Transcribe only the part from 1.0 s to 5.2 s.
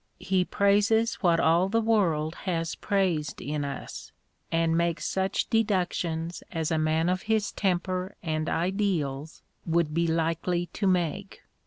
what all the world has praised in us, and makes